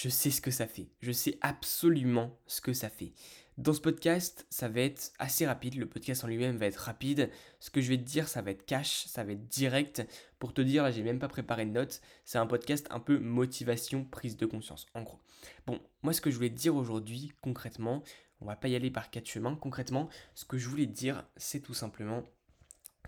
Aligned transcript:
je 0.00 0.08
sais 0.08 0.30
ce 0.30 0.40
que 0.40 0.50
ça 0.50 0.66
fait. 0.66 0.88
Je 1.02 1.12
sais 1.12 1.36
absolument 1.42 2.34
ce 2.46 2.62
que 2.62 2.72
ça 2.72 2.88
fait. 2.88 3.12
Dans 3.58 3.74
ce 3.74 3.82
podcast, 3.82 4.46
ça 4.48 4.66
va 4.66 4.80
être 4.80 5.12
assez 5.18 5.46
rapide. 5.46 5.74
Le 5.74 5.84
podcast 5.84 6.24
en 6.24 6.26
lui-même 6.26 6.56
va 6.56 6.64
être 6.64 6.78
rapide. 6.78 7.28
Ce 7.58 7.68
que 7.68 7.82
je 7.82 7.90
vais 7.90 7.98
te 7.98 8.04
dire, 8.04 8.26
ça 8.26 8.40
va 8.40 8.52
être 8.52 8.64
cash, 8.64 9.04
ça 9.04 9.24
va 9.24 9.32
être 9.32 9.46
direct. 9.48 10.02
Pour 10.38 10.54
te 10.54 10.62
dire, 10.62 10.84
là, 10.84 10.90
j'ai 10.90 11.02
même 11.02 11.18
pas 11.18 11.28
préparé 11.28 11.66
de 11.66 11.72
notes. 11.72 12.00
C'est 12.24 12.38
un 12.38 12.46
podcast 12.46 12.86
un 12.88 12.98
peu 12.98 13.18
motivation, 13.18 14.06
prise 14.06 14.38
de 14.38 14.46
conscience, 14.46 14.86
en 14.94 15.02
gros. 15.02 15.20
Bon, 15.66 15.78
moi, 16.02 16.14
ce 16.14 16.22
que 16.22 16.30
je 16.30 16.36
voulais 16.36 16.48
te 16.48 16.56
dire 16.58 16.76
aujourd'hui, 16.76 17.32
concrètement, 17.42 18.02
on 18.40 18.46
va 18.46 18.56
pas 18.56 18.68
y 18.68 18.76
aller 18.76 18.90
par 18.90 19.10
quatre 19.10 19.28
chemins. 19.28 19.56
Concrètement, 19.56 20.08
ce 20.34 20.46
que 20.46 20.56
je 20.56 20.66
voulais 20.66 20.86
te 20.86 20.92
dire, 20.92 21.26
c'est 21.36 21.60
tout 21.60 21.74
simplement 21.74 22.24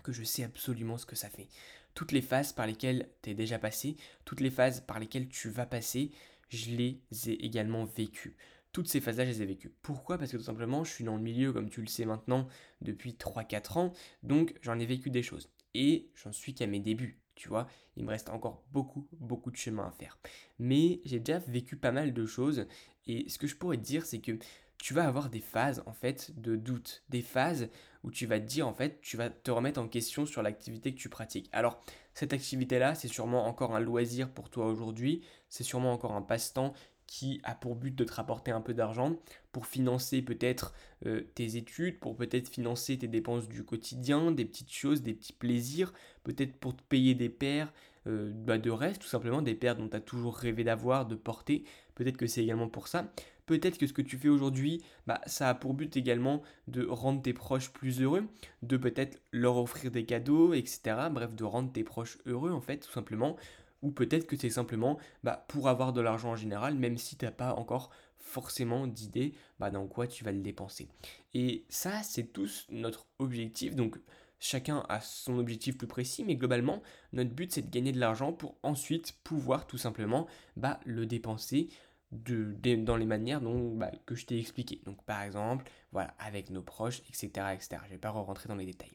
que 0.03 0.11
je 0.11 0.21
sais 0.21 0.43
absolument 0.43 0.99
ce 0.99 1.07
que 1.07 1.15
ça 1.15 1.29
fait. 1.29 1.47
Toutes 1.95 2.11
les 2.11 2.21
phases 2.21 2.53
par 2.53 2.67
lesquelles 2.67 3.09
tu 3.23 3.31
es 3.31 3.33
déjà 3.33 3.57
passé, 3.57 3.97
toutes 4.25 4.41
les 4.41 4.51
phases 4.51 4.81
par 4.81 4.99
lesquelles 4.99 5.29
tu 5.29 5.49
vas 5.49 5.65
passer, 5.65 6.11
je 6.57 6.71
les 6.71 7.01
ai 7.27 7.45
également 7.45 7.85
vécues. 7.85 8.37
Toutes 8.71 8.87
ces 8.87 9.01
phases-là, 9.01 9.25
je 9.25 9.29
les 9.29 9.41
ai 9.43 9.45
vécues. 9.45 9.73
Pourquoi? 9.81 10.17
Parce 10.17 10.31
que 10.31 10.37
tout 10.37 10.43
simplement, 10.43 10.83
je 10.83 10.91
suis 10.91 11.03
dans 11.03 11.15
le 11.15 11.21
milieu, 11.21 11.53
comme 11.53 11.69
tu 11.69 11.81
le 11.81 11.87
sais 11.87 12.05
maintenant, 12.05 12.47
depuis 12.81 13.11
3-4 13.11 13.77
ans, 13.77 13.93
donc 14.23 14.55
j'en 14.61 14.79
ai 14.79 14.85
vécu 14.85 15.09
des 15.11 15.21
choses. 15.21 15.49
Et 15.75 16.09
j'en 16.15 16.31
suis 16.31 16.53
qu'à 16.53 16.65
mes 16.65 16.79
débuts, 16.79 17.19
tu 17.35 17.49
vois. 17.49 17.67
Il 17.97 18.03
me 18.03 18.09
reste 18.09 18.29
encore 18.29 18.63
beaucoup, 18.71 19.07
beaucoup 19.11 19.51
de 19.51 19.57
chemin 19.57 19.85
à 19.87 19.91
faire. 19.91 20.19
Mais 20.57 21.01
j'ai 21.05 21.19
déjà 21.19 21.39
vécu 21.39 21.77
pas 21.77 21.91
mal 21.91 22.13
de 22.13 22.25
choses, 22.25 22.67
et 23.05 23.29
ce 23.29 23.37
que 23.37 23.47
je 23.47 23.55
pourrais 23.55 23.77
te 23.77 23.83
dire, 23.83 24.05
c'est 24.05 24.19
que 24.19 24.37
tu 24.83 24.93
vas 24.93 25.07
avoir 25.07 25.29
des 25.29 25.39
phases 25.39 25.81
en 25.85 25.93
fait 25.93 26.37
de 26.37 26.57
doute, 26.57 27.03
des 27.07 27.21
phases 27.21 27.69
où 28.03 28.11
tu 28.11 28.25
vas 28.25 28.41
te 28.41 28.45
dire 28.45 28.67
en 28.67 28.73
fait, 28.73 28.99
tu 28.99 29.15
vas 29.15 29.29
te 29.29 29.49
remettre 29.49 29.79
en 29.79 29.87
question 29.87 30.25
sur 30.25 30.41
l'activité 30.41 30.93
que 30.93 30.99
tu 30.99 31.07
pratiques. 31.07 31.47
Alors, 31.53 31.79
cette 32.13 32.33
activité-là, 32.33 32.93
c'est 32.93 33.07
sûrement 33.07 33.47
encore 33.47 33.77
un 33.77 33.79
loisir 33.79 34.29
pour 34.29 34.49
toi 34.49 34.65
aujourd'hui, 34.65 35.21
c'est 35.47 35.63
sûrement 35.63 35.93
encore 35.93 36.11
un 36.11 36.21
passe-temps 36.21 36.73
qui 37.07 37.39
a 37.45 37.55
pour 37.55 37.77
but 37.77 37.95
de 37.95 38.03
te 38.03 38.11
rapporter 38.11 38.51
un 38.51 38.59
peu 38.59 38.73
d'argent 38.73 39.15
pour 39.53 39.67
financer 39.67 40.21
peut-être 40.21 40.73
euh, 41.05 41.21
tes 41.33 41.55
études, 41.55 42.01
pour 42.01 42.17
peut-être 42.17 42.49
financer 42.49 42.97
tes 42.97 43.07
dépenses 43.07 43.47
du 43.47 43.63
quotidien, 43.63 44.31
des 44.31 44.43
petites 44.43 44.73
choses, 44.73 45.01
des 45.01 45.13
petits 45.13 45.31
plaisirs, 45.31 45.93
peut-être 46.25 46.57
pour 46.57 46.75
te 46.75 46.83
payer 46.89 47.15
des 47.15 47.29
paires 47.29 47.71
euh, 48.07 48.31
bah, 48.33 48.57
de 48.57 48.69
rêve, 48.69 48.97
tout 48.97 49.07
simplement, 49.07 49.41
des 49.41 49.55
paires 49.55 49.75
dont 49.75 49.87
tu 49.87 49.95
as 49.95 50.01
toujours 50.01 50.35
rêvé 50.35 50.63
d'avoir, 50.63 51.05
de 51.05 51.15
porter. 51.15 51.63
Peut-être 51.95 52.17
que 52.17 52.27
c'est 52.27 52.43
également 52.43 52.69
pour 52.69 52.87
ça. 52.87 53.11
Peut-être 53.45 53.77
que 53.77 53.87
ce 53.87 53.93
que 53.93 54.01
tu 54.01 54.17
fais 54.17 54.29
aujourd'hui, 54.29 54.81
bah, 55.05 55.21
ça 55.25 55.49
a 55.49 55.53
pour 55.53 55.73
but 55.73 55.97
également 55.97 56.41
de 56.67 56.85
rendre 56.85 57.21
tes 57.21 57.33
proches 57.33 57.71
plus 57.71 58.01
heureux, 58.01 58.25
de 58.61 58.77
peut-être 58.77 59.21
leur 59.31 59.57
offrir 59.57 59.91
des 59.91 60.05
cadeaux, 60.05 60.53
etc. 60.53 61.09
Bref, 61.11 61.33
de 61.33 61.43
rendre 61.43 61.71
tes 61.71 61.83
proches 61.83 62.17
heureux 62.25 62.51
en 62.51 62.61
fait, 62.61 62.77
tout 62.77 62.91
simplement. 62.91 63.35
Ou 63.81 63.91
peut-être 63.91 64.27
que 64.27 64.37
c'est 64.37 64.49
simplement 64.49 64.97
bah, 65.23 65.45
pour 65.49 65.67
avoir 65.67 65.91
de 65.91 65.99
l'argent 65.99 66.31
en 66.31 66.35
général, 66.37 66.75
même 66.75 66.97
si 66.97 67.17
tu 67.17 67.25
n'as 67.25 67.31
pas 67.31 67.53
encore 67.55 67.91
forcément 68.17 68.87
d'idée 68.87 69.33
bah, 69.59 69.69
dans 69.69 69.87
quoi 69.87 70.07
tu 70.07 70.23
vas 70.23 70.31
le 70.31 70.39
dépenser. 70.39 70.87
Et 71.33 71.65
ça, 71.67 72.01
c'est 72.01 72.31
tous 72.31 72.65
notre 72.69 73.05
objectif. 73.19 73.75
Donc, 73.75 73.97
chacun 74.43 74.83
a 74.89 74.99
son 74.99 75.39
objectif 75.39 75.77
plus 75.77 75.87
précis, 75.87 76.23
mais 76.25 76.35
globalement, 76.35 76.83
notre 77.13 77.29
but, 77.29 77.51
c'est 77.51 77.61
de 77.61 77.69
gagner 77.71 77.93
de 77.93 77.99
l'argent 77.99 78.33
pour 78.33 78.57
ensuite 78.61 79.13
pouvoir 79.23 79.65
tout 79.67 79.77
simplement 79.77 80.27
bah, 80.57 80.81
le 80.85 81.05
dépenser 81.05 81.69
de, 82.13 82.75
dans 82.75 82.95
les 82.95 83.05
manières 83.05 83.41
dont, 83.41 83.75
bah, 83.75 83.91
que 84.05 84.15
je 84.15 84.25
t'ai 84.25 84.39
expliqué. 84.39 84.81
Donc 84.85 85.03
par 85.03 85.21
exemple, 85.21 85.69
voilà, 85.91 86.13
avec 86.19 86.49
nos 86.49 86.61
proches, 86.61 87.01
etc. 87.09 87.27
etc. 87.53 87.77
Je 87.83 87.87
ne 87.87 87.91
vais 87.91 87.97
pas 87.97 88.09
rentrer 88.09 88.47
dans 88.47 88.55
les 88.55 88.65
détails. 88.65 88.91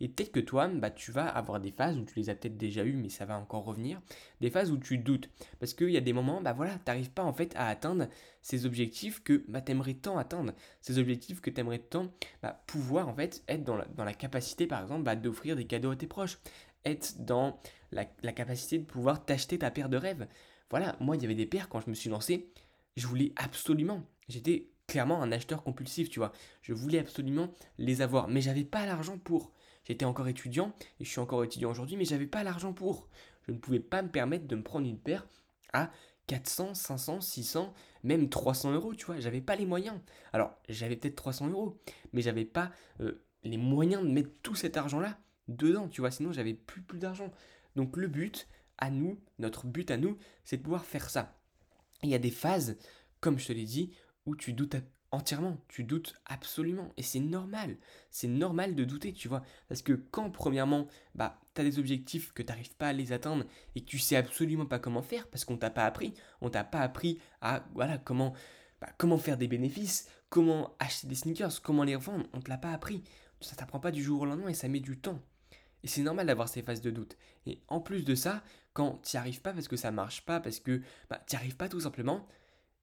Et 0.00 0.08
peut-être 0.08 0.32
que 0.32 0.40
toi, 0.40 0.66
bah, 0.66 0.90
tu 0.90 1.12
vas 1.12 1.26
avoir 1.26 1.60
des 1.60 1.70
phases 1.70 1.96
où 1.96 2.04
tu 2.04 2.18
les 2.18 2.28
as 2.28 2.34
peut-être 2.34 2.56
déjà 2.56 2.84
eues, 2.84 2.96
mais 2.96 3.08
ça 3.08 3.24
va 3.24 3.38
encore 3.38 3.64
revenir. 3.64 4.00
Des 4.40 4.50
phases 4.50 4.72
où 4.72 4.76
tu 4.76 4.98
doutes. 4.98 5.30
Parce 5.60 5.74
qu'il 5.74 5.90
y 5.90 5.96
a 5.96 6.00
des 6.00 6.12
moments, 6.12 6.40
bah 6.40 6.52
voilà, 6.52 6.72
tu 6.72 6.82
n'arrives 6.88 7.10
pas 7.10 7.22
en 7.22 7.32
fait 7.32 7.54
à 7.56 7.68
atteindre 7.68 8.08
ces 8.42 8.66
objectifs 8.66 9.22
que 9.22 9.44
bah, 9.46 9.60
tu 9.60 9.70
aimerais 9.70 9.94
tant 9.94 10.18
atteindre. 10.18 10.54
Ces 10.80 10.98
objectifs 10.98 11.40
que 11.40 11.50
tu 11.50 11.60
aimerais 11.60 11.78
tant 11.78 12.08
bah, 12.42 12.62
pouvoir 12.66 13.08
en 13.08 13.14
fait 13.14 13.44
être 13.46 13.62
dans 13.62 13.76
la, 13.76 13.84
dans 13.96 14.04
la 14.04 14.14
capacité 14.14 14.66
par 14.66 14.82
exemple 14.82 15.04
bah, 15.04 15.14
d'offrir 15.14 15.54
des 15.54 15.66
cadeaux 15.66 15.92
à 15.92 15.96
tes 15.96 16.08
proches. 16.08 16.38
Être 16.84 17.24
dans 17.24 17.60
la, 17.92 18.04
la 18.24 18.32
capacité 18.32 18.78
de 18.78 18.84
pouvoir 18.84 19.24
t'acheter 19.24 19.58
ta 19.58 19.70
paire 19.70 19.88
de 19.88 19.96
rêves. 19.96 20.26
Voilà, 20.70 20.96
moi 20.98 21.14
il 21.14 21.22
y 21.22 21.26
avait 21.26 21.36
des 21.36 21.46
paires 21.46 21.68
quand 21.68 21.80
je 21.80 21.90
me 21.90 21.94
suis 21.94 22.10
lancé, 22.10 22.48
je 22.96 23.06
voulais 23.06 23.32
absolument. 23.36 24.02
J'étais 24.28 24.68
clairement 24.86 25.22
un 25.22 25.32
acheteur 25.32 25.62
compulsif, 25.62 26.10
tu 26.10 26.18
vois. 26.18 26.32
Je 26.62 26.72
voulais 26.72 26.98
absolument 26.98 27.48
les 27.78 28.02
avoir, 28.02 28.28
mais 28.28 28.40
j'avais 28.40 28.64
pas 28.64 28.86
l'argent 28.86 29.18
pour. 29.18 29.52
J'étais 29.84 30.04
encore 30.04 30.28
étudiant 30.28 30.74
et 31.00 31.04
je 31.04 31.10
suis 31.10 31.20
encore 31.20 31.42
étudiant 31.44 31.70
aujourd'hui, 31.70 31.96
mais 31.96 32.04
j'avais 32.04 32.26
pas 32.26 32.44
l'argent 32.44 32.72
pour. 32.72 33.08
Je 33.46 33.52
ne 33.52 33.58
pouvais 33.58 33.80
pas 33.80 34.02
me 34.02 34.10
permettre 34.10 34.46
de 34.46 34.54
me 34.54 34.62
prendre 34.62 34.86
une 34.86 34.98
paire 34.98 35.26
à 35.72 35.90
400, 36.26 36.74
500, 36.74 37.20
600, 37.20 37.74
même 38.04 38.28
300 38.28 38.72
euros, 38.72 38.94
tu 38.94 39.06
vois. 39.06 39.18
J'avais 39.18 39.40
pas 39.40 39.56
les 39.56 39.66
moyens. 39.66 39.98
Alors, 40.32 40.54
j'avais 40.68 40.96
peut-être 40.96 41.16
300 41.16 41.48
euros, 41.48 41.80
mais 42.12 42.22
j'avais 42.22 42.44
pas 42.44 42.70
euh, 43.00 43.24
les 43.42 43.56
moyens 43.56 44.02
de 44.04 44.08
mettre 44.08 44.30
tout 44.42 44.54
cet 44.54 44.76
argent-là 44.76 45.18
dedans, 45.48 45.88
tu 45.88 46.00
vois. 46.00 46.10
Sinon, 46.10 46.32
j'avais 46.32 46.54
plus, 46.54 46.82
plus 46.82 46.98
d'argent. 46.98 47.30
Donc, 47.74 47.96
le 47.96 48.06
but 48.06 48.46
à 48.78 48.90
nous, 48.90 49.18
notre 49.38 49.66
but 49.66 49.90
à 49.90 49.96
nous, 49.96 50.16
c'est 50.44 50.58
de 50.58 50.62
pouvoir 50.62 50.84
faire 50.84 51.10
ça 51.10 51.34
il 52.02 52.10
y 52.10 52.14
a 52.14 52.18
des 52.18 52.30
phases, 52.30 52.76
comme 53.20 53.38
je 53.38 53.48
te 53.48 53.52
l'ai 53.52 53.64
dit, 53.64 53.92
où 54.26 54.36
tu 54.36 54.52
doutes 54.52 54.76
entièrement, 55.12 55.58
tu 55.68 55.84
doutes 55.84 56.14
absolument. 56.24 56.92
Et 56.96 57.02
c'est 57.02 57.20
normal, 57.20 57.76
c'est 58.10 58.28
normal 58.28 58.74
de 58.74 58.84
douter, 58.84 59.12
tu 59.12 59.28
vois. 59.28 59.42
Parce 59.68 59.82
que 59.82 59.92
quand, 59.92 60.30
premièrement, 60.30 60.88
bah, 61.14 61.40
tu 61.54 61.60
as 61.60 61.64
des 61.64 61.78
objectifs 61.78 62.32
que 62.32 62.42
tu 62.42 62.48
n'arrives 62.48 62.74
pas 62.74 62.88
à 62.88 62.92
les 62.92 63.12
atteindre 63.12 63.44
et 63.74 63.82
que 63.82 63.86
tu 63.86 63.98
sais 63.98 64.16
absolument 64.16 64.66
pas 64.66 64.78
comment 64.78 65.02
faire, 65.02 65.28
parce 65.28 65.44
qu'on 65.44 65.58
t'a 65.58 65.70
pas 65.70 65.84
appris, 65.84 66.14
on 66.40 66.50
t'a 66.50 66.64
pas 66.64 66.80
appris 66.80 67.18
à, 67.40 67.64
voilà, 67.74 67.98
comment, 67.98 68.32
bah, 68.80 68.88
comment 68.96 69.18
faire 69.18 69.36
des 69.36 69.48
bénéfices, 69.48 70.08
comment 70.30 70.74
acheter 70.78 71.06
des 71.06 71.14
sneakers, 71.14 71.60
comment 71.62 71.84
les 71.84 71.96
revendre, 71.96 72.26
on 72.32 72.40
te 72.40 72.48
l'a 72.48 72.58
pas 72.58 72.72
appris. 72.72 73.04
Ça 73.40 73.56
t'apprend 73.56 73.80
pas 73.80 73.90
du 73.90 74.02
jour 74.02 74.22
au 74.22 74.24
lendemain 74.24 74.48
et 74.48 74.54
ça 74.54 74.68
met 74.68 74.80
du 74.80 74.96
temps. 74.98 75.20
Et 75.82 75.88
c'est 75.88 76.02
normal 76.02 76.26
d'avoir 76.26 76.48
ces 76.48 76.62
phases 76.62 76.80
de 76.80 76.90
doute. 76.90 77.16
Et 77.46 77.60
en 77.68 77.80
plus 77.80 78.04
de 78.04 78.14
ça, 78.14 78.42
quand 78.72 79.00
tu 79.02 79.16
n'y 79.16 79.18
arrives 79.18 79.42
pas 79.42 79.52
parce 79.52 79.68
que 79.68 79.76
ça 79.76 79.90
marche 79.90 80.24
pas, 80.24 80.40
parce 80.40 80.60
que 80.60 80.80
bah, 81.10 81.22
tu 81.26 81.34
n'y 81.34 81.40
arrives 81.40 81.56
pas 81.56 81.68
tout 81.68 81.80
simplement, 81.80 82.26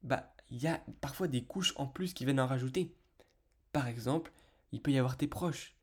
bah 0.04 0.34
il 0.50 0.62
y 0.62 0.68
a 0.68 0.84
parfois 1.02 1.28
des 1.28 1.44
couches 1.44 1.74
en 1.78 1.88
plus 1.88 2.14
qui 2.14 2.26
viennent 2.26 2.40
en 2.40 2.48
rajouter. 2.48 2.94
Par 3.72 3.88
exemple, 3.88 4.32
il 4.72 4.82
peut 4.82 4.92
y 4.92 4.98
avoir 4.98 5.18
tes 5.18 5.28
proches. 5.28 5.76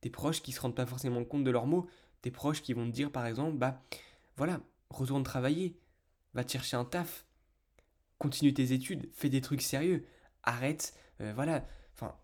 Tes 0.00 0.10
proches 0.10 0.42
qui 0.42 0.52
ne 0.52 0.56
se 0.56 0.60
rendent 0.60 0.74
pas 0.74 0.86
forcément 0.86 1.24
compte 1.24 1.44
de 1.44 1.50
leurs 1.50 1.66
mots. 1.66 1.88
Tes 2.22 2.30
proches 2.30 2.62
qui 2.62 2.72
vont 2.72 2.86
te 2.86 2.92
dire 2.92 3.10
par 3.10 3.26
exemple, 3.26 3.56
bah 3.56 3.82
voilà, 4.36 4.60
retourne 4.90 5.22
travailler, 5.22 5.76
va 6.32 6.44
te 6.44 6.52
chercher 6.52 6.76
un 6.76 6.84
taf, 6.84 7.26
continue 8.18 8.54
tes 8.54 8.72
études, 8.72 9.08
fais 9.12 9.28
des 9.28 9.40
trucs 9.40 9.62
sérieux, 9.62 10.06
arrête, 10.42 10.94
euh, 11.20 11.32
voilà. 11.34 11.66
Enfin, 11.92 12.16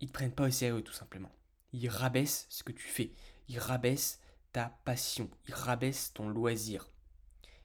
ils 0.00 0.08
te 0.08 0.12
prennent 0.12 0.32
pas 0.32 0.46
au 0.46 0.50
sérieux 0.50 0.82
tout 0.82 0.92
simplement. 0.92 1.30
Ils 1.72 1.88
rabaissent 1.88 2.46
ce 2.48 2.62
que 2.62 2.72
tu 2.72 2.86
fais 2.86 3.12
il 3.48 3.58
rabaisse 3.58 4.20
ta 4.52 4.78
passion, 4.84 5.30
il 5.48 5.54
rabaisse 5.54 6.12
ton 6.12 6.28
loisir. 6.28 6.88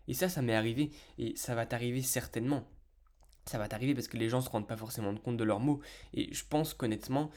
Et 0.07 0.13
ça, 0.13 0.29
ça 0.29 0.41
m'est 0.41 0.55
arrivé, 0.55 0.91
et 1.17 1.35
ça 1.35 1.55
va 1.55 1.65
t'arriver 1.65 2.01
certainement. 2.01 2.67
Ça 3.45 3.57
va 3.57 3.67
t'arriver 3.67 3.93
parce 3.93 4.07
que 4.07 4.17
les 4.17 4.29
gens 4.29 4.39
ne 4.39 4.43
se 4.43 4.49
rendent 4.49 4.67
pas 4.67 4.77
forcément 4.77 5.15
compte 5.15 5.37
de 5.37 5.43
leurs 5.43 5.59
mots. 5.59 5.81
Et 6.13 6.33
je 6.33 6.43
pense 6.45 6.73
qu'honnêtement, 6.73 7.31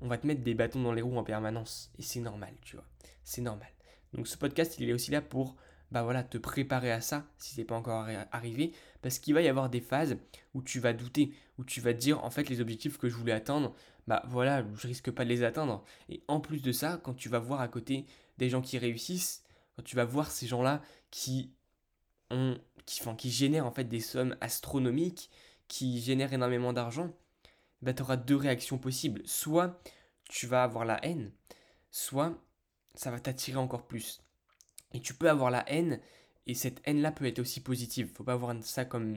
on 0.00 0.08
va 0.08 0.18
te 0.18 0.26
mettre 0.26 0.42
des 0.42 0.54
bâtons 0.54 0.82
dans 0.82 0.92
les 0.92 1.02
roues 1.02 1.16
en 1.16 1.24
permanence. 1.24 1.92
Et 1.98 2.02
c'est 2.02 2.20
normal, 2.20 2.54
tu 2.62 2.76
vois. 2.76 2.86
C'est 3.22 3.40
normal. 3.40 3.68
Donc 4.12 4.26
ce 4.26 4.36
podcast, 4.36 4.76
il 4.78 4.88
est 4.88 4.92
aussi 4.92 5.10
là 5.10 5.20
pour 5.20 5.56
bah 5.94 6.02
voilà, 6.02 6.24
te 6.24 6.38
préparer 6.38 6.90
à 6.90 7.00
ça 7.00 7.24
si 7.38 7.54
c'est 7.54 7.64
pas 7.64 7.76
encore 7.76 8.08
arrivé, 8.32 8.72
parce 9.00 9.20
qu'il 9.20 9.32
va 9.32 9.42
y 9.42 9.48
avoir 9.48 9.70
des 9.70 9.80
phases 9.80 10.16
où 10.52 10.60
tu 10.60 10.80
vas 10.80 10.92
douter, 10.92 11.32
où 11.56 11.64
tu 11.64 11.80
vas 11.80 11.92
dire 11.92 12.24
en 12.24 12.30
fait 12.30 12.48
les 12.48 12.60
objectifs 12.60 12.98
que 12.98 13.08
je 13.08 13.14
voulais 13.14 13.30
atteindre, 13.30 13.76
bah 14.08 14.24
voilà, 14.26 14.64
je 14.74 14.88
risque 14.88 15.12
pas 15.12 15.22
de 15.22 15.28
les 15.28 15.44
atteindre. 15.44 15.84
Et 16.08 16.24
en 16.26 16.40
plus 16.40 16.62
de 16.62 16.72
ça, 16.72 17.00
quand 17.04 17.14
tu 17.14 17.28
vas 17.28 17.38
voir 17.38 17.60
à 17.60 17.68
côté 17.68 18.06
des 18.38 18.50
gens 18.50 18.60
qui 18.60 18.76
réussissent, 18.76 19.44
quand 19.76 19.84
tu 19.84 19.94
vas 19.94 20.04
voir 20.04 20.32
ces 20.32 20.48
gens-là 20.48 20.82
qui 21.12 21.52
ont, 22.30 22.58
qui, 22.86 23.00
qui 23.16 23.30
génèrent 23.30 23.66
en 23.66 23.70
fait 23.70 23.84
des 23.84 24.00
sommes 24.00 24.36
astronomiques, 24.40 25.30
qui 25.68 26.00
génèrent 26.00 26.32
énormément 26.32 26.72
d'argent, 26.72 27.14
bah 27.82 27.94
tu 27.94 28.02
auras 28.02 28.16
deux 28.16 28.34
réactions 28.36 28.78
possibles. 28.78 29.22
Soit 29.26 29.80
tu 30.28 30.48
vas 30.48 30.64
avoir 30.64 30.84
la 30.84 30.98
haine, 31.06 31.30
soit 31.92 32.36
ça 32.96 33.12
va 33.12 33.20
t'attirer 33.20 33.58
encore 33.58 33.86
plus. 33.86 34.24
Et 34.94 35.00
tu 35.00 35.12
peux 35.12 35.28
avoir 35.28 35.50
la 35.50 35.68
haine, 35.70 36.00
et 36.46 36.54
cette 36.54 36.80
haine-là 36.84 37.10
peut 37.10 37.26
être 37.26 37.38
aussi 37.38 37.60
positive. 37.60 38.10
Faut 38.14 38.24
pas 38.24 38.36
voir 38.36 38.54
ça 38.62 38.84
comme. 38.84 39.14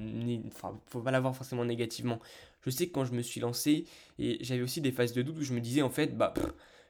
Enfin, 0.47 0.79
faut 0.87 1.01
pas 1.01 1.11
l'avoir 1.11 1.35
forcément 1.35 1.65
négativement. 1.65 2.19
Je 2.65 2.69
sais 2.69 2.87
que 2.87 2.93
quand 2.93 3.05
je 3.05 3.13
me 3.13 3.21
suis 3.21 3.39
lancé, 3.39 3.85
et 4.19 4.37
j'avais 4.43 4.61
aussi 4.61 4.81
des 4.81 4.91
phases 4.91 5.13
de 5.13 5.21
doute 5.21 5.37
où 5.37 5.43
je 5.43 5.53
me 5.53 5.61
disais, 5.61 5.81
en 5.81 5.89
fait, 5.89 6.17
bah, 6.17 6.33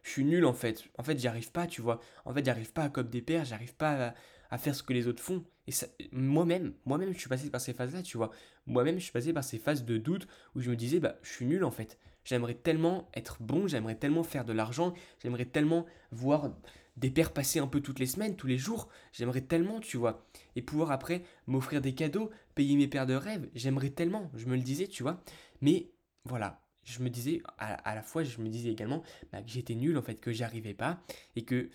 je 0.04 0.10
suis 0.12 0.24
nul 0.24 0.46
en 0.46 0.54
fait. 0.54 0.86
En 0.98 1.04
fait, 1.04 1.20
j'y 1.20 1.28
arrive 1.28 1.52
pas, 1.52 1.68
tu 1.68 1.82
vois. 1.82 2.00
En 2.26 2.34
fait, 2.34 2.46
j'arrive 2.46 2.72
pas 2.72 2.84
à 2.84 2.90
copier 2.90 3.20
des 3.20 3.22
pères, 3.22 3.46
j'arrive 3.46 3.76
pas 3.76 4.16
à, 4.50 4.58
faire 4.58 4.74
ce 4.74 4.84
que 4.84 4.94
les 4.94 5.08
autres 5.08 5.22
font. 5.22 5.44
Et 5.68 5.72
moi-même, 6.12 6.74
moi-même, 6.86 7.14
je 7.14 7.20
suis 7.20 7.30
passé 7.30 7.50
par 7.50 7.60
ces 7.60 7.74
phases-là, 7.74 8.02
tu 8.04 8.18
vois. 8.18 8.32
Moi-même, 8.68 9.00
je 9.00 9.04
suis 9.04 9.12
passé 9.12 9.34
par 9.34 9.44
ces 9.44 9.58
phases 9.60 9.84
de 9.84 9.98
doute 9.98 10.28
où 10.56 10.62
je 10.62 10.70
me 10.70 10.76
disais, 10.76 11.00
bah, 11.00 11.18
je 11.24 11.30
suis 11.32 11.46
nul 11.46 11.64
en 11.64 11.72
fait. 11.72 11.98
J'aimerais 12.24 12.56
tellement 12.56 13.10
être 13.14 13.38
bon, 13.42 13.68
j'aimerais 13.68 13.96
tellement 13.96 14.24
faire 14.24 14.46
de 14.46 14.54
l'argent, 14.54 14.94
j'aimerais 15.22 15.46
tellement 15.46 15.86
voir 16.12 16.52
des 16.98 17.12
paires 17.12 17.32
passées 17.32 17.60
un 17.60 17.68
peu 17.68 17.80
toutes 17.80 18.00
les 18.00 18.08
semaines, 18.08 18.36
tous 18.36 18.48
les 18.48 18.58
jours. 18.58 18.90
J'aimerais 19.14 19.42
tellement, 19.42 19.80
tu 19.80 19.98
vois. 19.98 20.26
Et 20.56 20.62
pouvoir 20.62 20.92
après 20.92 21.24
m'offrir 21.46 21.80
des 21.80 21.94
cadeaux, 21.94 22.32
payer 22.56 22.76
mes 22.76 22.88
paires 22.88 23.06
de 23.06 23.14
rêves. 23.14 23.48
J'aimerais 23.54 23.92
tellement, 23.92 24.32
je 24.36 24.48
me 24.48 24.56
le 24.56 24.62
disais, 24.62 24.88
tu 24.88 25.04
vois. 25.04 25.22
Mais 25.62 25.92
voilà, 26.26 26.62
je 26.84 27.02
me 27.02 27.10
disais, 27.10 27.42
à, 27.60 27.96
la 27.96 28.02
fois, 28.02 28.24
je 28.24 28.42
me 28.42 28.50
disais 28.50 28.70
également 28.70 29.04
bah, 29.32 29.42
que 29.42 29.50
j'étais 29.50 29.76
nul, 29.76 29.98
en 29.98 30.02
fait, 30.02 30.16
que 30.16 30.32
j'y 30.32 30.44
arrivais 30.44 30.74
pas. 30.74 31.00
Et 31.36 31.46
que 31.46 31.70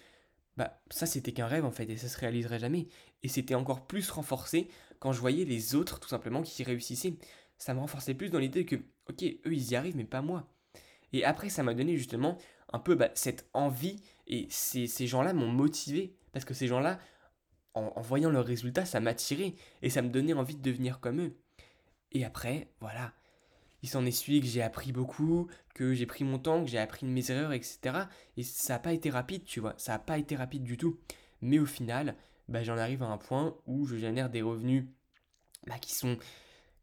bah, 0.57 0.83
ça, 0.91 1.07
c'était 1.07 1.33
qu'un 1.33 1.47
rêve, 1.47 1.65
en 1.65 1.71
fait, 1.71 1.89
et 1.89 1.97
ça 1.97 2.09
se 2.09 2.19
réaliserait 2.19 2.59
jamais. 2.59 2.89
Et 3.23 3.29
c'était 3.29 3.55
encore 3.55 3.87
plus 3.87 4.11
renforcé 4.11 4.69
quand 4.99 5.13
je 5.13 5.21
voyais 5.21 5.45
les 5.45 5.77
autres, 5.77 6.01
tout 6.01 6.09
simplement, 6.09 6.43
qui 6.43 6.65
réussissaient. 6.65 7.15
Ça 7.59 7.75
me 7.75 7.79
renforçait 7.79 8.15
plus 8.15 8.31
dans 8.31 8.41
l'idée 8.41 8.67
que, 8.67 8.77
ok, 9.09 9.23
eux, 9.23 9.55
ils 9.55 9.71
y 9.71 9.77
arrivent, 9.77 9.97
mais 9.97 10.05
pas 10.05 10.21
moi. 10.21 10.49
Et 11.13 11.25
après, 11.25 11.49
ça 11.49 11.63
m'a 11.63 11.75
donné 11.75 11.97
justement 11.97 12.39
un 12.73 12.79
peu 12.79 12.95
bah, 12.95 13.11
cette 13.15 13.49
envie, 13.53 14.01
et 14.27 14.47
ces, 14.51 15.07
gens-là 15.07 15.33
m'ont 15.33 15.51
motivé, 15.51 16.17
parce 16.33 16.45
que 16.45 16.55
ces 16.55 16.67
gens-là, 16.67 16.99
en, 17.75 18.01
voyant 18.01 18.31
leurs 18.31 18.47
résultats, 18.47 18.85
ça 18.85 19.01
m'attirait, 19.01 19.55
et 19.83 19.91
ça 19.91 20.03
me 20.03 20.09
donnait 20.09 20.33
envie 20.33 20.57
de 20.57 20.63
devenir 20.63 21.01
comme 21.01 21.21
eux. 21.21 21.37
Et 22.13 22.25
après, 22.25 22.69
voilà, 22.81 23.13
il 23.83 23.89
s'en 23.89 24.05
est 24.05 24.11
suivi 24.11 24.41
que 24.41 24.47
j'ai 24.47 24.63
appris 24.63 24.93
beaucoup, 24.93 25.49
que 25.75 25.95
j'ai 25.95 26.07
pris 26.07 26.25
mon 26.25 26.39
temps, 26.39 26.65
que 26.65 26.71
j'ai 26.71 26.79
appris 26.79 27.07
de 27.07 27.11
mes 27.11 27.31
erreurs, 27.31 27.53
etc. 27.53 28.07
Et 28.37 28.43
ça 28.43 28.75
n'a 28.75 28.79
pas 28.79 28.93
été 28.93 29.11
rapide, 29.11 29.45
tu 29.45 29.61
vois, 29.61 29.75
ça 29.77 29.93
n'a 29.93 29.99
pas 29.99 30.19
été 30.19 30.37
rapide 30.37 30.65
du 30.65 30.77
tout. 30.77 30.99
Mais 31.41 31.59
au 31.59 31.67
final, 31.67 32.15
bah, 32.49 32.63
j'en 32.63 32.79
arrive 32.79 33.03
à 33.03 33.07
un 33.07 33.19
point 33.19 33.57
où 33.67 33.87
je 33.87 33.97
génère 33.97 34.31
des 34.31 34.43
revenus 34.43 34.85
bah, 35.67 35.79
qui 35.79 35.95
sont 35.95 36.19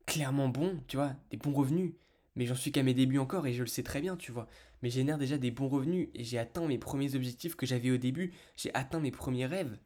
clairement 0.05 0.49
bons, 0.49 0.83
tu 0.87 0.97
vois, 0.97 1.15
des 1.31 1.37
bons 1.37 1.53
revenus. 1.53 1.93
Mais 2.35 2.45
j'en 2.45 2.55
suis 2.55 2.71
qu'à 2.71 2.83
mes 2.83 2.93
débuts 2.93 3.19
encore 3.19 3.47
et 3.47 3.53
je 3.53 3.61
le 3.61 3.67
sais 3.67 3.83
très 3.83 4.01
bien, 4.01 4.15
tu 4.15 4.31
vois. 4.31 4.47
Mais 4.81 4.89
génère 4.89 5.17
déjà 5.17 5.37
des 5.37 5.51
bons 5.51 5.67
revenus 5.67 6.09
et 6.13 6.23
j'ai 6.23 6.37
atteint 6.37 6.65
mes 6.65 6.77
premiers 6.77 7.15
objectifs 7.15 7.55
que 7.55 7.65
j'avais 7.65 7.91
au 7.91 7.97
début. 7.97 8.33
J'ai 8.55 8.73
atteint 8.73 8.99
mes 8.99 9.11
premiers 9.11 9.45
rêves. 9.45 9.77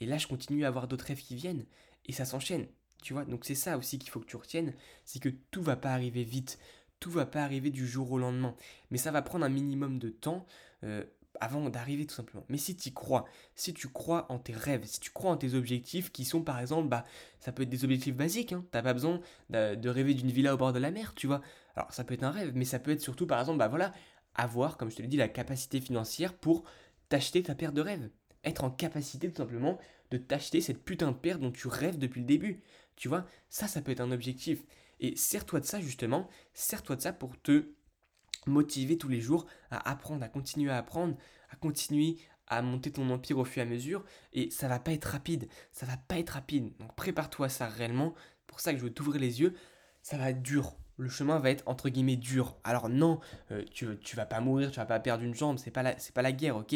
Et 0.00 0.06
là, 0.06 0.18
je 0.18 0.26
continue 0.26 0.64
à 0.64 0.68
avoir 0.68 0.88
d'autres 0.88 1.06
rêves 1.06 1.22
qui 1.22 1.34
viennent 1.34 1.64
et 2.06 2.12
ça 2.12 2.24
s'enchaîne. 2.24 2.66
Tu 3.02 3.12
vois, 3.12 3.24
donc 3.24 3.44
c'est 3.44 3.54
ça 3.54 3.78
aussi 3.78 3.98
qu'il 3.98 4.10
faut 4.10 4.20
que 4.20 4.26
tu 4.26 4.36
retiennes, 4.36 4.74
c'est 5.04 5.20
que 5.20 5.28
tout 5.28 5.62
va 5.62 5.76
pas 5.76 5.92
arriver 5.92 6.24
vite, 6.24 6.58
tout 6.98 7.10
va 7.10 7.26
pas 7.26 7.44
arriver 7.44 7.70
du 7.70 7.86
jour 7.86 8.10
au 8.10 8.18
lendemain, 8.18 8.56
mais 8.90 8.98
ça 8.98 9.12
va 9.12 9.22
prendre 9.22 9.44
un 9.44 9.48
minimum 9.48 10.00
de 10.00 10.08
temps 10.08 10.46
euh, 10.82 11.04
avant 11.40 11.68
d'arriver 11.70 12.06
tout 12.06 12.14
simplement. 12.14 12.44
Mais 12.48 12.58
si 12.58 12.76
tu 12.76 12.92
crois, 12.92 13.24
si 13.54 13.74
tu 13.74 13.88
crois 13.88 14.26
en 14.30 14.38
tes 14.38 14.52
rêves, 14.52 14.84
si 14.84 15.00
tu 15.00 15.10
crois 15.10 15.30
en 15.30 15.36
tes 15.36 15.54
objectifs 15.54 16.10
qui 16.12 16.24
sont 16.24 16.42
par 16.42 16.60
exemple, 16.60 16.88
bah, 16.88 17.04
ça 17.40 17.52
peut 17.52 17.62
être 17.62 17.68
des 17.68 17.84
objectifs 17.84 18.14
basiques, 18.14 18.52
hein, 18.52 18.64
t'as 18.70 18.82
pas 18.82 18.92
besoin 18.92 19.20
de, 19.50 19.88
rêver 19.88 20.14
d'une 20.14 20.30
villa 20.30 20.54
au 20.54 20.56
bord 20.56 20.72
de 20.72 20.78
la 20.78 20.90
mer, 20.90 21.14
tu 21.14 21.26
vois. 21.26 21.40
Alors 21.76 21.92
ça 21.92 22.04
peut 22.04 22.14
être 22.14 22.24
un 22.24 22.30
rêve, 22.30 22.52
mais 22.54 22.64
ça 22.64 22.78
peut 22.78 22.90
être 22.90 23.00
surtout 23.00 23.26
par 23.26 23.40
exemple, 23.40 23.58
bah 23.58 23.68
voilà, 23.68 23.92
avoir, 24.34 24.76
comme 24.76 24.90
je 24.90 24.96
te 24.96 25.02
l'ai 25.02 25.08
dit, 25.08 25.16
la 25.16 25.28
capacité 25.28 25.80
financière 25.80 26.34
pour 26.34 26.64
t'acheter 27.08 27.42
ta 27.42 27.54
paire 27.54 27.72
de 27.72 27.80
rêves. 27.80 28.10
Être 28.44 28.64
en 28.64 28.70
capacité 28.70 29.28
tout 29.30 29.36
simplement 29.36 29.78
de 30.10 30.18
t'acheter 30.18 30.60
cette 30.60 30.84
putain 30.84 31.12
de 31.12 31.16
paire 31.16 31.38
dont 31.38 31.50
tu 31.50 31.68
rêves 31.68 31.98
depuis 31.98 32.20
le 32.20 32.26
début. 32.26 32.62
Tu 32.96 33.08
vois, 33.08 33.26
ça, 33.48 33.68
ça 33.68 33.82
peut 33.82 33.92
être 33.92 34.00
un 34.00 34.10
objectif. 34.10 34.62
Et 35.00 35.16
sers-toi 35.16 35.60
de 35.60 35.64
ça 35.64 35.80
justement, 35.80 36.28
sers-toi 36.54 36.96
de 36.96 37.02
ça 37.02 37.12
pour 37.12 37.40
te 37.40 37.72
motiver 38.48 38.98
tous 38.98 39.08
les 39.08 39.20
jours 39.20 39.46
à 39.70 39.90
apprendre, 39.90 40.24
à 40.24 40.28
continuer 40.28 40.70
à 40.70 40.78
apprendre, 40.78 41.16
à 41.50 41.56
continuer 41.56 42.18
à 42.46 42.62
monter 42.62 42.90
ton 42.90 43.10
empire 43.10 43.38
au 43.38 43.44
fur 43.44 43.62
et 43.62 43.66
à 43.66 43.68
mesure. 43.68 44.04
Et 44.32 44.50
ça 44.50 44.68
va 44.68 44.78
pas 44.78 44.92
être 44.92 45.04
rapide, 45.04 45.48
ça 45.72 45.86
va 45.86 45.96
pas 45.96 46.18
être 46.18 46.30
rapide. 46.30 46.72
Donc 46.78 46.94
prépare-toi 46.94 47.48
ça 47.48 47.68
réellement. 47.68 48.14
Pour 48.46 48.60
ça 48.60 48.72
que 48.72 48.78
je 48.78 48.84
veux 48.84 48.92
t'ouvrir 48.92 49.20
les 49.20 49.40
yeux. 49.40 49.54
Ça 50.02 50.16
va 50.16 50.30
être 50.30 50.42
dur. 50.42 50.76
Le 50.96 51.08
chemin 51.08 51.38
va 51.38 51.50
être 51.50 51.62
entre 51.66 51.90
guillemets 51.90 52.16
dur. 52.16 52.56
Alors 52.64 52.88
non, 52.88 53.20
euh, 53.50 53.64
tu, 53.70 53.86
tu 54.00 54.16
vas 54.16 54.26
pas 54.26 54.40
mourir, 54.40 54.70
tu 54.70 54.78
vas 54.78 54.86
pas 54.86 54.98
perdre 54.98 55.22
une 55.22 55.34
jambe, 55.34 55.58
c'est 55.58 55.70
pas 55.70 55.96
c'est 55.98 56.14
pas 56.14 56.22
la 56.22 56.32
guerre, 56.32 56.56
ok? 56.56 56.74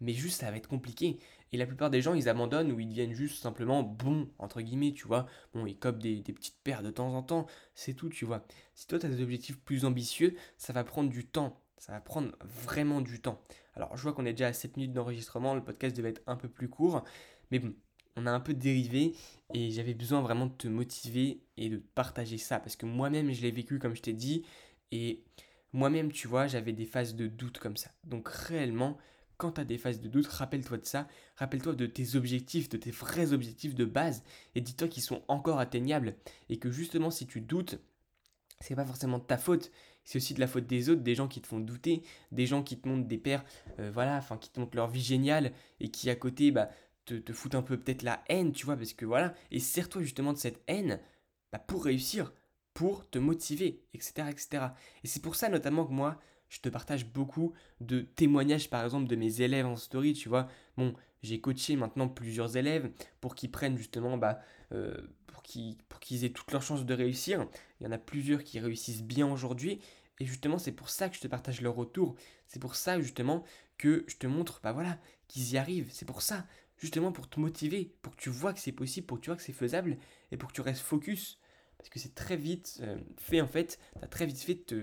Mais 0.00 0.12
juste 0.12 0.40
ça 0.40 0.50
va 0.50 0.56
être 0.56 0.68
compliqué. 0.68 1.18
Et 1.52 1.56
la 1.56 1.66
plupart 1.66 1.90
des 1.90 2.00
gens, 2.00 2.14
ils 2.14 2.28
abandonnent 2.28 2.70
ou 2.70 2.78
ils 2.78 2.88
deviennent 2.88 3.12
juste 3.12 3.42
simplement 3.42 3.82
bons, 3.82 4.28
entre 4.38 4.60
guillemets, 4.60 4.92
tu 4.92 5.06
vois. 5.06 5.26
Bon, 5.52 5.66
ils 5.66 5.76
copent 5.76 5.98
des, 5.98 6.22
petites 6.22 6.58
paires 6.62 6.82
de 6.82 6.90
temps 6.90 7.12
en 7.14 7.22
temps, 7.22 7.46
c'est 7.74 7.94
tout, 7.94 8.08
tu 8.08 8.24
vois. 8.24 8.46
Si 8.74 8.86
toi, 8.86 8.98
tu 8.98 9.06
as 9.06 9.08
des 9.08 9.22
objectifs 9.22 9.58
plus 9.58 9.84
ambitieux, 9.84 10.36
ça 10.58 10.72
va 10.72 10.84
prendre 10.84 11.10
du 11.10 11.26
temps. 11.26 11.60
Ça 11.76 11.92
va 11.92 12.00
prendre 12.00 12.32
vraiment 12.44 13.00
du 13.00 13.20
temps. 13.20 13.40
Alors, 13.74 13.96
je 13.96 14.02
vois 14.02 14.12
qu'on 14.12 14.26
est 14.26 14.32
déjà 14.32 14.48
à 14.48 14.52
7 14.52 14.76
minutes 14.76 14.92
d'enregistrement, 14.92 15.54
le 15.54 15.64
podcast 15.64 15.96
devait 15.96 16.10
être 16.10 16.22
un 16.26 16.36
peu 16.36 16.48
plus 16.48 16.68
court. 16.68 17.02
Mais 17.50 17.58
bon, 17.58 17.74
on 18.16 18.26
a 18.26 18.30
un 18.30 18.40
peu 18.40 18.54
dérivé 18.54 19.14
et 19.54 19.70
j'avais 19.70 19.94
besoin 19.94 20.20
vraiment 20.20 20.46
de 20.46 20.52
te 20.52 20.68
motiver 20.68 21.42
et 21.56 21.68
de 21.68 21.78
partager 21.78 22.38
ça. 22.38 22.60
Parce 22.60 22.76
que 22.76 22.86
moi-même, 22.86 23.32
je 23.32 23.42
l'ai 23.42 23.50
vécu, 23.50 23.78
comme 23.78 23.96
je 23.96 24.02
t'ai 24.02 24.12
dit. 24.12 24.44
Et 24.92 25.24
moi-même, 25.72 26.12
tu 26.12 26.28
vois, 26.28 26.46
j'avais 26.46 26.72
des 26.72 26.84
phases 26.84 27.16
de 27.16 27.26
doute 27.26 27.58
comme 27.58 27.76
ça. 27.76 27.90
Donc, 28.04 28.28
réellement, 28.28 28.98
quand 29.40 29.52
tu 29.52 29.60
as 29.62 29.64
des 29.64 29.78
phases 29.78 30.00
de 30.00 30.08
doute, 30.08 30.26
rappelle-toi 30.26 30.76
de 30.76 30.84
ça, 30.84 31.08
rappelle-toi 31.36 31.74
de 31.74 31.86
tes 31.86 32.14
objectifs, 32.14 32.68
de 32.68 32.76
tes 32.76 32.90
vrais 32.90 33.32
objectifs 33.32 33.74
de 33.74 33.86
base, 33.86 34.22
et 34.54 34.60
dis-toi 34.60 34.86
qu'ils 34.86 35.02
sont 35.02 35.22
encore 35.28 35.58
atteignables, 35.58 36.14
et 36.50 36.58
que 36.58 36.70
justement 36.70 37.10
si 37.10 37.26
tu 37.26 37.40
doutes, 37.40 37.80
c'est 38.60 38.74
pas 38.74 38.84
forcément 38.84 39.18
de 39.18 39.24
ta 39.24 39.38
faute, 39.38 39.72
c'est 40.04 40.18
aussi 40.18 40.34
de 40.34 40.40
la 40.40 40.46
faute 40.46 40.66
des 40.66 40.90
autres, 40.90 41.00
des 41.00 41.14
gens 41.14 41.26
qui 41.26 41.40
te 41.40 41.46
font 41.46 41.58
douter, 41.58 42.02
des 42.32 42.46
gens 42.46 42.62
qui 42.62 42.78
te 42.78 42.86
montrent 42.86 43.08
des 43.08 43.16
pères, 43.16 43.42
euh, 43.78 43.90
voilà, 43.90 44.18
enfin 44.18 44.36
qui 44.36 44.50
te 44.50 44.60
montrent 44.60 44.76
leur 44.76 44.88
vie 44.88 45.02
géniale, 45.02 45.52
et 45.80 45.90
qui 45.90 46.10
à 46.10 46.16
côté, 46.16 46.50
bah, 46.50 46.68
te, 47.06 47.14
te 47.14 47.32
foutent 47.32 47.54
un 47.54 47.62
peu 47.62 47.78
peut-être 47.78 48.02
la 48.02 48.22
haine, 48.28 48.52
tu 48.52 48.66
vois, 48.66 48.76
parce 48.76 48.92
que 48.92 49.06
voilà, 49.06 49.34
et 49.50 49.58
sers-toi 49.58 50.02
justement 50.02 50.34
de 50.34 50.38
cette 50.38 50.62
haine, 50.68 51.00
bah, 51.50 51.58
pour 51.58 51.84
réussir, 51.84 52.32
pour 52.74 53.08
te 53.08 53.18
motiver, 53.18 53.82
etc., 53.94 54.28
etc. 54.30 54.66
Et 55.02 55.08
c'est 55.08 55.22
pour 55.22 55.34
ça 55.34 55.48
notamment 55.48 55.86
que 55.86 55.92
moi, 55.92 56.20
je 56.50 56.60
te 56.60 56.68
partage 56.68 57.06
beaucoup 57.06 57.54
de 57.80 58.00
témoignages, 58.00 58.68
par 58.68 58.84
exemple, 58.84 59.08
de 59.08 59.16
mes 59.16 59.40
élèves 59.40 59.66
en 59.66 59.76
story, 59.76 60.12
tu 60.12 60.28
vois. 60.28 60.48
Bon, 60.76 60.94
j'ai 61.22 61.40
coaché 61.40 61.76
maintenant 61.76 62.08
plusieurs 62.08 62.56
élèves 62.56 62.90
pour 63.20 63.34
qu'ils 63.34 63.52
prennent 63.52 63.78
justement, 63.78 64.18
bah, 64.18 64.40
euh, 64.72 64.94
pour 65.26 65.42
qu'ils 66.00 66.24
aient 66.24 66.30
toutes 66.30 66.52
leurs 66.52 66.62
chances 66.62 66.84
de 66.84 66.92
réussir. 66.92 67.46
Il 67.80 67.84
y 67.84 67.86
en 67.86 67.92
a 67.92 67.98
plusieurs 67.98 68.42
qui 68.42 68.58
réussissent 68.58 69.04
bien 69.04 69.30
aujourd'hui. 69.30 69.80
Et 70.18 70.26
justement, 70.26 70.58
c'est 70.58 70.72
pour 70.72 70.90
ça 70.90 71.08
que 71.08 71.16
je 71.16 71.20
te 71.20 71.28
partage 71.28 71.60
leur 71.60 71.74
retour. 71.74 72.16
C'est 72.46 72.60
pour 72.60 72.74
ça, 72.74 73.00
justement, 73.00 73.44
que 73.78 74.04
je 74.08 74.16
te 74.16 74.26
montre, 74.26 74.60
bah 74.62 74.72
voilà, 74.72 74.98
qu'ils 75.28 75.52
y 75.52 75.56
arrivent. 75.56 75.88
C'est 75.90 76.04
pour 76.04 76.20
ça, 76.20 76.46
justement, 76.76 77.12
pour 77.12 77.28
te 77.28 77.38
motiver, 77.38 77.94
pour 78.02 78.16
que 78.16 78.20
tu 78.20 78.28
vois 78.28 78.52
que 78.52 78.60
c'est 78.60 78.72
possible, 78.72 79.06
pour 79.06 79.18
que 79.18 79.22
tu 79.22 79.30
vois 79.30 79.36
que 79.36 79.42
c'est 79.42 79.52
faisable, 79.52 79.98
et 80.32 80.36
pour 80.36 80.50
que 80.50 80.54
tu 80.54 80.60
restes 80.62 80.82
focus. 80.82 81.38
Parce 81.78 81.88
que 81.88 81.98
c'est 81.98 82.14
très 82.14 82.36
vite 82.36 82.80
euh, 82.82 82.98
fait, 83.16 83.40
en 83.40 83.46
fait, 83.46 83.78
tu 84.02 84.08
très 84.08 84.26
vite 84.26 84.40
fait 84.40 84.74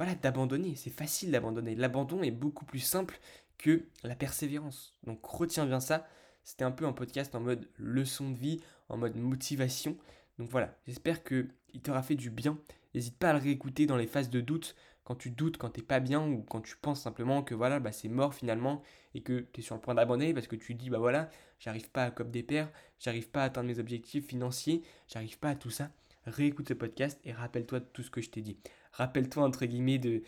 voilà, 0.00 0.14
d'abandonner. 0.14 0.76
C'est 0.76 0.88
facile 0.88 1.30
d'abandonner. 1.30 1.74
L'abandon 1.74 2.22
est 2.22 2.30
beaucoup 2.30 2.64
plus 2.64 2.78
simple 2.78 3.20
que 3.58 3.84
la 4.02 4.14
persévérance. 4.14 4.94
Donc 5.04 5.22
retiens 5.26 5.66
bien 5.66 5.78
ça. 5.78 6.06
C'était 6.42 6.64
un 6.64 6.70
peu 6.70 6.86
un 6.86 6.94
podcast 6.94 7.34
en 7.34 7.40
mode 7.40 7.68
leçon 7.76 8.30
de 8.30 8.38
vie, 8.38 8.62
en 8.88 8.96
mode 8.96 9.14
motivation. 9.16 9.98
Donc 10.38 10.48
voilà, 10.48 10.74
j'espère 10.86 11.22
qu'il 11.22 11.50
t'aura 11.82 12.02
fait 12.02 12.14
du 12.14 12.30
bien. 12.30 12.58
N'hésite 12.94 13.18
pas 13.18 13.28
à 13.28 13.32
le 13.34 13.40
réécouter 13.40 13.84
dans 13.84 13.98
les 13.98 14.06
phases 14.06 14.30
de 14.30 14.40
doute, 14.40 14.74
quand 15.04 15.16
tu 15.16 15.28
doutes, 15.32 15.58
quand 15.58 15.68
t'es 15.68 15.82
pas 15.82 16.00
bien 16.00 16.26
ou 16.26 16.40
quand 16.44 16.62
tu 16.62 16.76
penses 16.76 17.02
simplement 17.02 17.42
que 17.42 17.54
voilà, 17.54 17.78
bah, 17.78 17.92
c'est 17.92 18.08
mort 18.08 18.32
finalement 18.32 18.82
et 19.14 19.20
que 19.20 19.40
tu 19.52 19.60
es 19.60 19.62
sur 19.62 19.74
le 19.74 19.82
point 19.82 19.94
d'abandonner 19.94 20.32
parce 20.32 20.46
que 20.46 20.56
tu 20.56 20.72
dis 20.72 20.88
bah 20.88 20.98
voilà, 20.98 21.28
j'arrive 21.58 21.90
pas 21.90 22.04
à 22.04 22.10
cop 22.10 22.30
des 22.30 22.42
pairs, 22.42 22.72
j'arrive 22.98 23.28
pas 23.28 23.42
à 23.42 23.44
atteindre 23.44 23.68
mes 23.68 23.78
objectifs 23.78 24.28
financiers, 24.28 24.80
j'arrive 25.08 25.38
pas 25.38 25.50
à 25.50 25.56
tout 25.56 25.68
ça. 25.68 25.90
Réécoute 26.24 26.68
ce 26.68 26.74
podcast 26.74 27.20
et 27.24 27.32
rappelle-toi 27.32 27.80
de 27.80 27.86
tout 27.92 28.02
ce 28.02 28.10
que 28.10 28.22
je 28.22 28.30
t'ai 28.30 28.40
dit 28.40 28.56
rappelle-toi 28.92 29.44
entre 29.44 29.66
guillemets 29.66 29.98
de, 29.98 30.22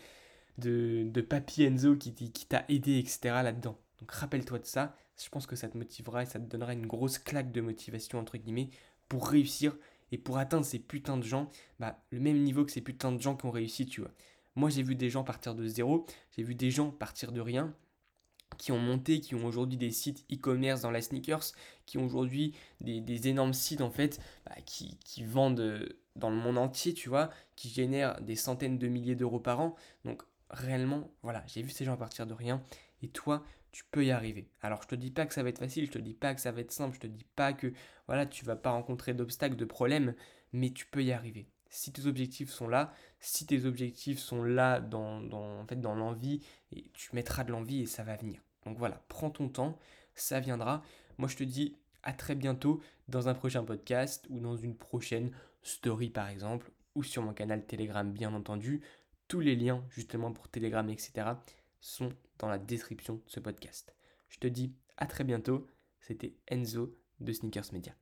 de, 0.57 1.03
de 1.05 1.21
Papy 1.21 1.63
Enzo 1.63 1.95
qui, 1.95 2.13
qui 2.13 2.45
t'a 2.45 2.65
aidé, 2.69 2.97
etc. 2.97 3.19
là-dedans. 3.43 3.77
Donc 3.99 4.11
rappelle-toi 4.11 4.59
de 4.59 4.65
ça, 4.65 4.95
je 5.21 5.29
pense 5.29 5.45
que 5.45 5.55
ça 5.55 5.69
te 5.69 5.77
motivera 5.77 6.23
et 6.23 6.25
ça 6.25 6.39
te 6.39 6.45
donnera 6.45 6.73
une 6.73 6.87
grosse 6.87 7.17
claque 7.17 7.51
de 7.51 7.61
motivation, 7.61 8.19
entre 8.19 8.37
guillemets, 8.37 8.69
pour 9.07 9.27
réussir 9.27 9.77
et 10.11 10.17
pour 10.17 10.37
atteindre 10.37 10.65
ces 10.65 10.79
putains 10.79 11.17
de 11.17 11.23
gens, 11.23 11.49
bah, 11.79 12.03
le 12.11 12.19
même 12.19 12.41
niveau 12.41 12.65
que 12.65 12.71
ces 12.71 12.81
putains 12.81 13.11
de 13.11 13.21
gens 13.21 13.35
qui 13.35 13.45
ont 13.45 13.51
réussi, 13.51 13.85
tu 13.85 14.01
vois. 14.01 14.11
Moi, 14.55 14.69
j'ai 14.69 14.83
vu 14.83 14.95
des 14.95 15.09
gens 15.09 15.23
partir 15.23 15.55
de 15.55 15.65
zéro, 15.65 16.05
j'ai 16.35 16.43
vu 16.43 16.53
des 16.53 16.69
gens 16.69 16.91
partir 16.91 17.31
de 17.31 17.41
rien, 17.41 17.73
qui 18.57 18.71
ont 18.71 18.79
monté, 18.79 19.19
qui 19.19 19.33
ont 19.33 19.45
aujourd'hui 19.45 19.77
des 19.77 19.91
sites 19.91 20.25
e-commerce 20.31 20.81
dans 20.81 20.91
la 20.91 21.01
sneakers, 21.01 21.53
qui 21.85 21.97
ont 21.97 22.05
aujourd'hui 22.05 22.53
des, 22.81 23.27
énormes 23.27 23.53
sites 23.53 23.81
en 23.81 23.89
fait, 23.89 24.19
bah, 24.45 24.55
qui, 24.65 24.97
qui, 25.03 25.23
vendent 25.23 25.59
euh, 25.59 25.89
dans 26.15 26.29
le 26.29 26.35
monde 26.35 26.57
entier, 26.57 26.93
tu 26.93 27.09
vois, 27.09 27.29
qui 27.55 27.69
génèrent 27.69 28.21
des 28.21 28.35
centaines 28.35 28.77
de 28.77 28.87
milliers 28.87 29.15
d'euros 29.15 29.39
par 29.39 29.59
an. 29.59 29.75
Donc 30.05 30.23
réellement, 30.49 31.11
voilà, 31.23 31.43
j'ai 31.47 31.61
vu 31.61 31.69
ces 31.69 31.85
gens 31.85 31.97
partir 31.97 32.27
de 32.27 32.33
rien, 32.33 32.63
et 33.01 33.07
toi, 33.09 33.43
tu 33.71 33.83
peux 33.89 34.05
y 34.05 34.11
arriver. 34.11 34.47
Alors 34.61 34.83
je 34.83 34.87
te 34.87 34.95
dis 34.95 35.11
pas 35.11 35.25
que 35.25 35.33
ça 35.33 35.43
va 35.43 35.49
être 35.49 35.59
facile, 35.59 35.87
je 35.87 35.91
te 35.91 35.99
dis 35.99 36.13
pas 36.13 36.35
que 36.35 36.41
ça 36.41 36.51
va 36.51 36.61
être 36.61 36.71
simple, 36.71 36.95
je 36.95 37.01
te 37.01 37.07
dis 37.07 37.25
pas 37.35 37.53
que 37.53 37.73
voilà, 38.07 38.25
tu 38.25 38.45
vas 38.45 38.55
pas 38.55 38.71
rencontrer 38.71 39.13
d'obstacles, 39.13 39.55
de 39.55 39.65
problèmes, 39.65 40.13
mais 40.51 40.69
tu 40.69 40.85
peux 40.85 41.03
y 41.03 41.11
arriver. 41.11 41.47
Si 41.69 41.91
tes 41.91 42.05
objectifs 42.05 42.51
sont 42.51 42.67
là, 42.67 42.93
si 43.19 43.47
tes 43.47 43.65
objectifs 43.65 44.19
sont 44.19 44.43
là 44.43 44.79
dans, 44.79 45.21
dans 45.21 45.59
en 45.59 45.65
fait, 45.65 45.81
dans 45.81 45.95
l'envie, 45.95 46.41
et 46.71 46.91
tu 46.93 47.09
mettras 47.15 47.43
de 47.43 47.51
l'envie 47.51 47.81
et 47.81 47.85
ça 47.87 48.03
va 48.03 48.15
venir. 48.15 48.41
Donc 48.65 48.77
voilà, 48.77 49.01
prends 49.07 49.31
ton 49.31 49.49
temps, 49.49 49.79
ça 50.13 50.39
viendra. 50.39 50.83
Moi 51.17 51.27
je 51.27 51.35
te 51.35 51.43
dis 51.43 51.75
à 52.03 52.13
très 52.13 52.35
bientôt 52.35 52.79
dans 53.07 53.27
un 53.27 53.33
prochain 53.33 53.63
podcast 53.63 54.27
ou 54.29 54.39
dans 54.39 54.55
une 54.55 54.75
prochaine 54.75 55.31
story 55.63 56.09
par 56.09 56.29
exemple, 56.29 56.71
ou 56.95 57.03
sur 57.03 57.23
mon 57.23 57.33
canal 57.33 57.65
Telegram 57.65 58.09
bien 58.11 58.33
entendu. 58.33 58.81
Tous 59.27 59.39
les 59.39 59.55
liens 59.55 59.83
justement 59.89 60.31
pour 60.31 60.49
Telegram, 60.49 60.87
etc. 60.89 61.31
sont 61.79 62.13
dans 62.39 62.49
la 62.49 62.59
description 62.59 63.15
de 63.15 63.21
ce 63.27 63.39
podcast. 63.39 63.95
Je 64.27 64.39
te 64.39 64.47
dis 64.47 64.75
à 64.97 65.05
très 65.05 65.23
bientôt. 65.23 65.67
C'était 65.99 66.35
Enzo 66.47 66.97
de 67.19 67.31
Sneakers 67.31 67.71
Media. 67.71 67.95